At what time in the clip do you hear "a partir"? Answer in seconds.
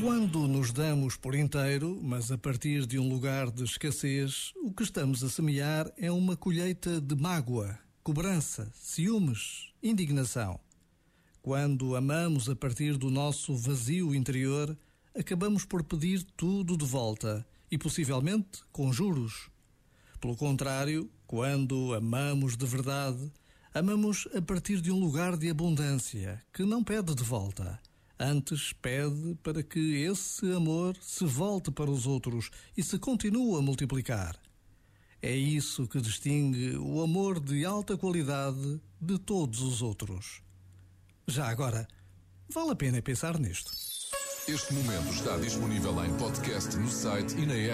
2.30-2.84, 12.50-12.96, 24.34-24.80